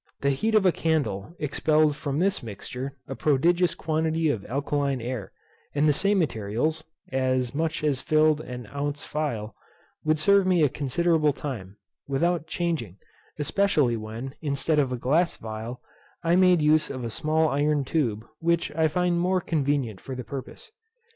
The 0.21 0.31
heat 0.31 0.55
of 0.55 0.65
a 0.65 0.71
candle 0.71 1.35
expelled 1.37 1.95
from 1.95 2.17
this 2.17 2.41
mixture 2.41 2.97
a 3.07 3.13
prodigious 3.13 3.75
quantity 3.75 4.29
of 4.29 4.43
alkaline 4.47 4.99
air; 4.99 5.31
and 5.75 5.87
the 5.87 5.93
same 5.93 6.17
materials 6.17 6.83
(as 7.11 7.53
much 7.53 7.83
as 7.83 8.01
filled 8.01 8.41
an 8.41 8.65
ounce 8.73 9.05
phial) 9.05 9.53
would 10.03 10.17
serve 10.17 10.47
me 10.47 10.63
a 10.63 10.69
considerable 10.69 11.33
time, 11.33 11.77
without 12.07 12.47
changing; 12.47 12.97
especially 13.37 13.95
when, 13.95 14.33
instead 14.41 14.79
of 14.79 14.91
a 14.91 14.97
glass 14.97 15.35
phial, 15.35 15.81
I 16.23 16.35
made 16.35 16.63
use 16.63 16.89
of 16.89 17.03
a 17.03 17.11
small 17.11 17.49
iron 17.49 17.85
tube, 17.85 18.25
which 18.39 18.71
I 18.75 18.87
find 18.87 19.17
much 19.19 19.23
more 19.23 19.39
convenient 19.41 20.01
for 20.01 20.15
the 20.15 20.23
purpose. 20.23 20.71